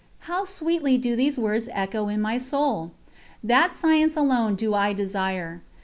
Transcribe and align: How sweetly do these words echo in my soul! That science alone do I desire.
How 0.21 0.45
sweetly 0.45 0.97
do 0.97 1.15
these 1.15 1.37
words 1.37 1.69
echo 1.71 2.07
in 2.07 2.21
my 2.21 2.39
soul! 2.39 2.91
That 3.43 3.71
science 3.71 4.17
alone 4.17 4.55
do 4.55 4.73
I 4.73 4.93
desire. 4.93 5.61